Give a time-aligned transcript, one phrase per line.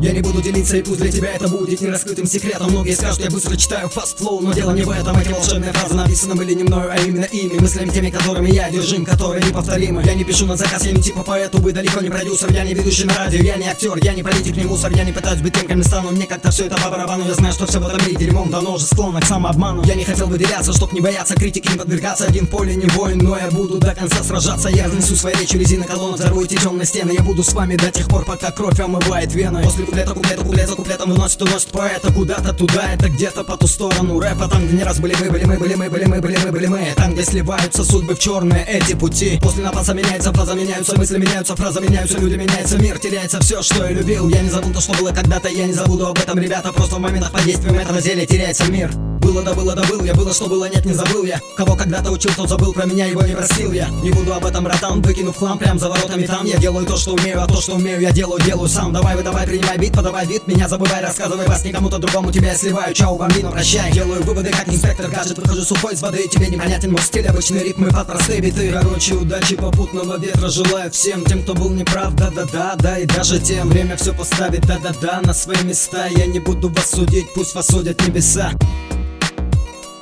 [0.00, 2.70] Я не буду делиться, и пусть для тебя это будет нераскрытым секретом.
[2.70, 5.18] Многие скажут, я быстро читаю фаст флоу, но дело не в этом.
[5.18, 7.58] Эти волшебные фразы написаны были не мною, а именно ими.
[7.58, 10.04] Мыслями теми, которыми я держим, которые неповторимы.
[10.04, 12.52] Я не пишу на заказ, я не типа поэту, вы далеко не продюсер.
[12.52, 14.92] Я не ведущий на радио, я не актер, я не политик, не мусор.
[14.92, 17.26] Я не пытаюсь быть тем, кем стану, мне как-то все это по барабану.
[17.26, 19.82] Я знаю, что все в этом мире дерьмом давно уже склонно к самообману.
[19.84, 22.24] Я не хотел выделяться, чтоб не бояться критики, не подвергаться.
[22.24, 24.68] Один поле не воин, но я буду до конца сражаться.
[24.68, 27.14] Я разнесу свои речи резины колонн, взорву эти темные стены.
[27.18, 29.64] Я буду с вами до тех пор, пока кровь омывает вены.
[29.64, 33.66] После куплета, куплета, куплет за куплетом выносит, уносит поэта Куда-то туда, это где-то по ту
[33.66, 36.38] сторону рэпа Там, где не раз были мы, были мы, были мы, были мы, были
[36.44, 36.92] мы, были мы.
[36.96, 39.38] Там, где сливаются судьбы в черные эти пути.
[39.42, 43.84] После напаса меняется фаза, меняются мысли, меняются фразы, меняются люди, меняется мир Теряется все, что
[43.84, 44.28] я любил.
[44.28, 46.72] Я не забыл то, что было когда-то, я не забуду об этом, ребята.
[46.72, 50.14] Просто в моментах под действием этого зелья теряется мир было да было да был я,
[50.14, 51.38] было что было нет не забыл я.
[51.54, 53.88] Кого когда-то учил, тот забыл про меня, его не простил я.
[54.02, 56.46] Не буду об этом братан, выкинув хлам прям за воротами там.
[56.46, 58.90] Я делаю то, что умею, а то, что умею, я делаю, делаю сам.
[58.90, 62.54] Давай, выдавай, принимай бит, подавай вид, меня забывай, рассказывай вас не кому-то другому Тебя я
[62.56, 66.92] сливаю, чау, бомбину, прощай Делаю выводы, как инспектор гаджет, выхожу сухой из воды Тебе непонятен
[66.92, 68.72] мой стиль, обычные ритмы под простые биты.
[68.72, 71.24] Короче, удачи, попутного ветра желаю всем.
[71.26, 73.68] Тем, кто был неправ, да-да-да, да И даже тем.
[73.68, 76.06] Время все поставит, да-да-да, на свои места.
[76.06, 78.52] Я не буду вас судить, пусть вас судят небеса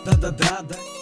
[0.07, 0.96] da da da